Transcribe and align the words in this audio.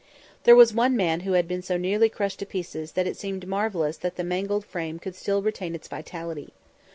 There 0.45 0.55
was 0.55 0.73
one 0.73 0.97
man 0.97 1.19
who 1.19 1.33
had 1.33 1.47
been 1.47 1.61
so 1.61 1.77
nearly 1.77 2.09
crushed 2.09 2.39
to 2.39 2.45
pieces, 2.47 2.93
that 2.93 3.05
it 3.05 3.15
seemed 3.17 3.45
marvellous 3.47 3.97
that 3.97 4.15
the 4.15 4.23
mangled 4.23 4.65
frame 4.65 4.97
could 4.97 5.13
still 5.13 5.43
retain 5.43 5.75
its 5.75 5.87
vitality. 5.87 6.53